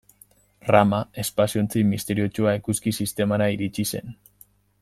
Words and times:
Rama 0.75 1.01
espazio-ontzi 1.23 1.83
misteriotsua 1.91 2.57
eguzki-sistemara 2.61 3.53
iritsi 3.59 3.87
zen. 3.93 4.15